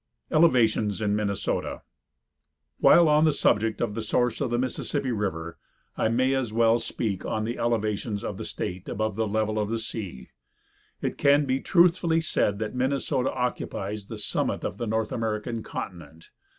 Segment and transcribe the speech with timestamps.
[0.31, 1.83] ELEVATIONS IN MINNESOTA.
[2.79, 5.59] While on the subject of the source of the Mississippi river,
[5.95, 9.69] I may as well speak of the elevations of the state above the level of
[9.69, 10.29] the sea.
[11.03, 16.31] It can be truthfully said that Minnesota occupies the summit of the North American continent.